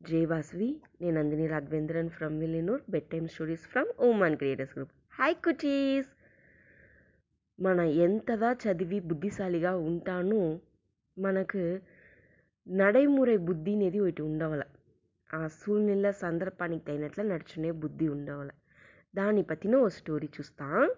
[0.00, 5.34] జే వాసవి నేను Nandini Raghavendran from Villianur bed time stories from woman creators group hi
[5.34, 6.08] cuties
[7.58, 10.60] మన ఎంతగా చదివి బుద్ధిశాలిగా ఉంటానో
[11.18, 11.80] మనకు
[12.68, 14.62] நடைமுறை బుద్ధి అనేది ఒకటి ఉండవల.
[15.34, 18.50] ఆ సూழ்நிల సందర్భానికి తగినట్లు నడుచునే బుద్ధి ఉండవల.
[19.14, 20.94] దాని పற்றிన ఓ స్టోరీ చూస్తా.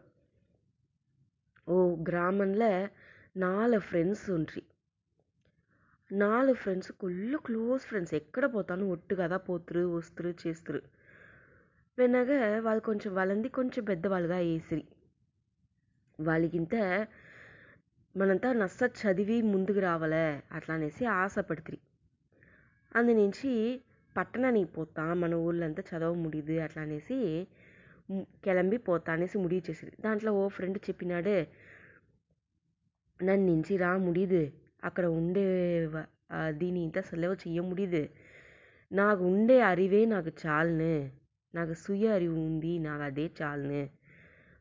[1.68, 2.88] ఓ గ్రామంలో
[3.36, 4.62] నాలుగు ఫ్రెండ్స్ ఉండ్రి.
[6.12, 8.84] నాలుగు ఫ్రెండ్స్ ఫుల్ క్లోజ్ ఫ్రెండ్స్ ఎక్కడ పోతాను?
[8.86, 9.36] ఒట్టు కదా?
[9.46, 10.80] పోతురు వస్తురు చేస్తురు.
[11.98, 12.32] పెన్నాక
[12.66, 14.84] వాళ్ళు కొంచెం వాళ్ళంది కొంచెం పెద్దవాళ్ళుగా వేసిరి
[16.18, 16.74] వాళ్ళకింత
[18.14, 21.78] మనంతా నస్స చదివి ముందుకు రావాలే అట్లా అనేసి ఆశపడుతురి.
[22.92, 23.50] అందు నుంచి
[24.16, 27.18] పట్టణానికి పోతా మన ఊళ్ళంతా చదవ ముడిదు అట్లా అనేసి
[28.44, 31.36] కిలంబి పోతా అనేసి ముడి చేసేది దాంట్లో ఓ ఫ్రెండ్ చెప్పినాడు
[33.20, 34.42] నన్ను నుంచి రా ముడిదు
[34.82, 35.44] అక్కడ ఉండే
[36.52, 38.02] దీనింత సెలవు చేయముడిదు
[38.90, 40.94] నాకు ఉండే అరివే నాకు చాలును
[41.54, 43.82] నాకు స్వీయ అరివు ఉంది నాకు అదే చాలును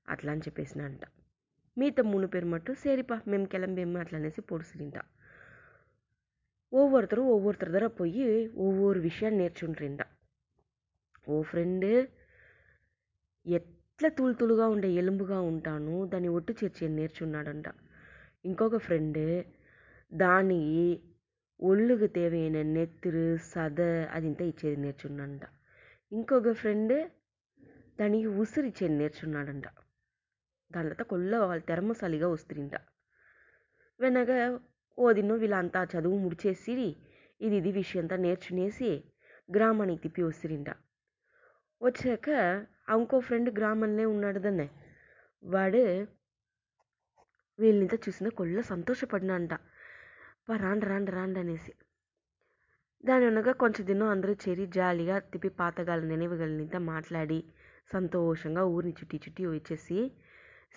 [0.08, 1.04] అట్లా అని చెప్పేసినంట
[1.78, 5.02] మిగతా மூணு பேர் மட்டும் சரிப்பா మేము கிளம்பியம்மா అట్లా అనేసి పొడిసిరింటా
[6.72, 8.26] ஒவ்வொருத்தரும் ஒவ்வொருத்தர் தடவை போய்
[8.58, 10.02] ஒவ்வொரு விஷయాన్ని నేర్చుంట్రింట
[11.28, 11.88] ఓ ఫ్రెండ్
[13.46, 17.68] ఎట్లా తూలు తూలుగా ఉండే ఎలుముగా ఉంటానో దాన్ని ఒట్టు చేర్చి నేర్చున్నాడంట
[18.46, 19.22] ఇంకొక ఫ్రెండ్
[20.12, 20.62] దాని
[21.60, 23.82] ఒళ్ళుకు తేవైన నెత్తురు సద
[24.12, 25.46] అదింతా ఇచ్చేది నేర్చున్నాడంట.
[26.12, 26.94] ఇంకొక ఫ్రెండ్
[28.00, 29.68] దానికి ఉసిరి ఇచ్చేది నేర్చున్నాడంట.
[30.72, 32.76] దానితో కొల్ల వాళ్ళు తెరమసాలిగా వస్తుంట
[34.00, 34.32] వెనక
[34.98, 36.74] ఓదినో వీళ్ళంతా చదువు ముడిచేసి
[37.42, 38.90] ఇది ఇది విషయంతా నేర్చునేసి
[39.50, 40.70] గ్రామానికి తిప్పి వస్తుంట
[41.82, 42.30] వచ్చాక
[42.92, 44.68] ఇంకో ఫ్రెండ్ గ్రామంలో ఉన్నాడు దాన్నే
[45.44, 45.84] వాడు
[47.60, 49.54] వీళ్ళంతా చూసిన కొల్ల సంతోషపడినంట
[50.52, 51.74] అబ్బా రాండి రాండి రాండి అనేసి
[53.04, 57.38] దాని వెనక కొంచెం దినం అందరూ చేరి జాలీగా తిప్పి పాతకాల నిனைவுகள்నింతా మాట్లాడి
[57.92, 60.00] సంతోషంగా ఊరిని చుట్టి చుట్టి వచ్చేసి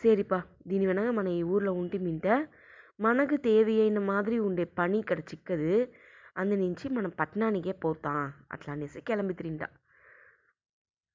[0.02, 2.36] சரிப்பா దీని వెనక మన ఈ ఊర్లో ఉంటిమింటే
[3.00, 5.72] మనకు తేవియైన మాదిరి ఉండే పని ఇక్కడ చిక్కదు
[6.36, 8.20] అందు నుంచి మనం పట్టణానికే పోతాం
[8.52, 9.68] అట్లా అనేసి కిళంబి తింటా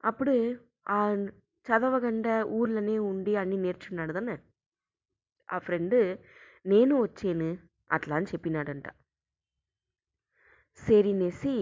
[0.04, 0.36] అప్పుడు
[0.90, 1.00] ఆ
[1.66, 4.38] చదవకుండా ఊర్లోనే ఉండి అన్నీ నేర్చున్నాడు దాన్ని
[5.50, 6.00] ఆ ఫ్రెండ్
[6.66, 7.52] నేను వచ్చాను
[7.90, 8.88] అట్లా అని చెప్పినాడంట.
[10.82, 11.56] సేరినేసి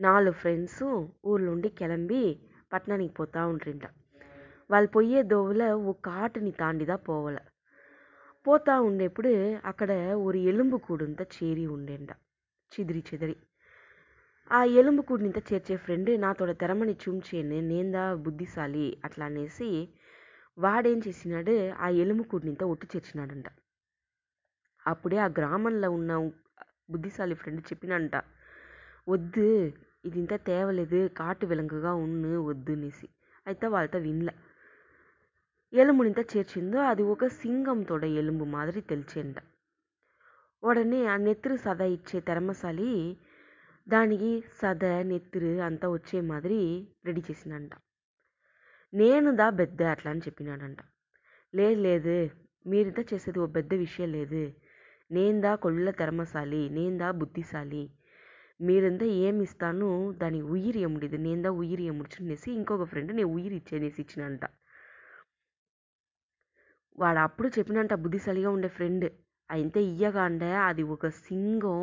[0.00, 0.82] నాలుగు ఫ్రెండ్స్
[1.24, 2.22] ఊర్లోండి కిలంబి
[2.72, 3.84] పట్టణానికి పోతూ ఉంట్రింట
[4.70, 7.38] వాళ్ళు పోయే దోవలో ఓ కాటుని తాండిదా పోవాల.
[8.46, 9.32] పోతా ఉండేప్పుడు
[9.64, 12.10] అక్కడ ఒక எலும்பு கூடுంతా చేరి ఉండేంట.
[12.72, 13.36] చిదిరి చెదిరి.
[14.50, 18.86] ఆ ఎలుంబు కూడినంత చేర్చే ఫ్రెండ్ నాతోడ తెరమని చూంచేను నేందా బుద్ధిశాలి?
[19.04, 19.68] అట్లా అనేసి
[20.58, 23.48] వాడేం చేసినాడు ఆ ఎలుంబు కూడినంత ఒట్టి చేర్చినాడంట.
[24.86, 26.12] అప్పుడే ఆ గ్రామంలో ఉన్న
[26.90, 28.16] బుద్ధిశాలి ఫ్రెండ్ చెప్పినంట
[29.08, 29.46] వద్దు
[30.04, 33.06] ఇది ఇంత తేవలేదు కాటు విలంగుగా ఉన్ను వద్దు అనేసి.
[33.46, 34.34] అయితే వాళ్ళతో వినలే.
[35.72, 39.36] ఎలుంబునింత చేర్చిందో అది ఒక సింగంతోడ ఎలుంబు మాదిరి తెలిచేంట.
[40.62, 42.90] ఉడనే ఆ నెత్తురు సద ఇచ్చే తెరమసాలి
[43.86, 46.60] దానికి సద నెత్తురు అంతా వచ్చే మాదిరి
[47.04, 47.72] రెడీ చేసిందంట.
[48.92, 50.80] నేను దా పెద్ద అట్లా అని చెప్పినాడంట.
[51.54, 52.14] లేదు లేదు
[52.66, 54.42] మీరింత చేసేది ఓ పెద్ద విషయం లేదు
[55.12, 57.82] నేందా కొల్ల తెరమసాలి నేందా బుద్ధిశాలి.
[58.60, 64.44] మీరంతా ఏమి ఇస్తాను దాని ఉయిరి ఎముడిది నేందా ఉయిరి ఎముడుచునేసి ఇంకొక ఫ్రెండ్ నేను ఉయిరి ఇచ్చేనేసి ఇచ్చినంట.
[66.98, 69.06] వాడు అప్పుడు చెప్పినంట బుద్ధిశాలిగా ఉండే ఫ్రెండ్
[69.50, 71.80] అయితే ఇయ్యగాండే అది ఒక సింగం.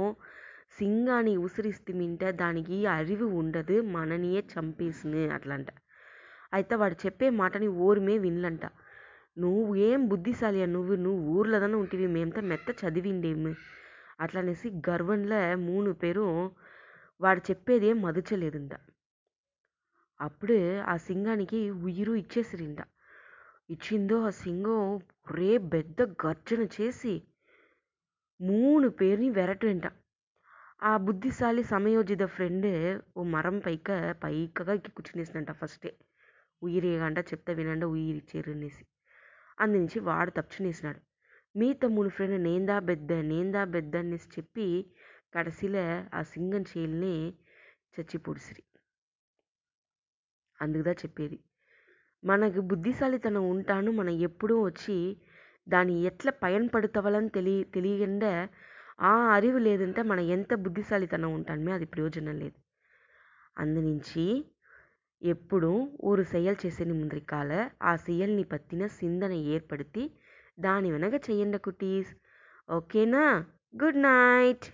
[0.78, 3.82] సింగాన్ని ఉసిరిస్తిమింటే దానికి అరివి ఉండదు.
[3.92, 5.70] మననియే చంపేసింది అట్లంట.
[6.54, 8.64] అయితే వాడు చెప్పే మాటని ఓరిమే వినలంట.
[9.38, 13.52] నువ్వు ఏం బుద్ధిశాలి నువ్వు నువ్వు ఊర్లోదానే ఉంటివి మేమంతా మెత్త చదివిండేమి?
[14.20, 16.26] అట్లా అనేసి గర్వంలో మూడు పేరు
[17.20, 18.74] వాడు చెప్పేది ఏం మదుచలేదంట.
[20.20, 22.80] అప్పుడు ఆ సింగానికి ఉయిరు ఇచ్చేసిరింట.
[23.70, 24.82] ఇచ్చిందో ఆ సింగం
[25.28, 27.14] ఒరే పెద్ద గర్జన చేసి
[28.40, 29.86] మూడు పేరుని వెరటంట.
[30.82, 32.70] ఆ బుద్ధిశాలి సమయోజిత ఫ్రెండ్
[33.18, 33.88] ఓ మరం పైక
[34.24, 35.92] పైకగా ఎక్కి కూర్చునేసినంట ఫస్టే.
[36.62, 38.84] ఉయిరేగంట చెప్తా వినండి ఉయిరి ఇచ్చేరు అనేసి.
[39.60, 41.00] అందించి వాడు తప్పించుకునేసినాడు
[41.56, 44.68] మీ తమ్ముడు ఫ్రెండ్ నేందా బెద్ద నేందా బెద్ద అనేసి చెప్పి
[45.34, 47.16] కడసిలే ఆ సింగన్ చేయల్ని
[47.94, 48.64] చచ్చిపూడ్సిరి
[50.60, 51.38] అందుకుదా చెప్పేది.
[52.24, 54.98] మనకు బుద్ధిశాలితనం ఉంటాను మనం ఎప్పుడూ వచ్చి
[55.68, 58.32] దాన్ని ఎట్లా పయన్పడతావాలని తెలియ తెలియకుండా
[59.02, 62.58] ఆ అరివు లేదంటే మనం ఎంత బుద్ధిశాలితనం ఉంటానమే అది ప్రయోజనం లేదు.
[63.58, 64.24] అందు నుంచి
[65.22, 67.52] ఎప్పుడూ ఓరు సెయ్యలు చేసేని ముందరికాల
[67.82, 70.06] ఆ సెయ్యల్ని పత్తిన సిందన ఏర్పడుద్ది
[70.60, 72.12] దాని వెనక చెయ్యండి కుటీస్
[72.70, 73.24] ఓకేనా
[73.82, 74.66] గుడ్ నైట్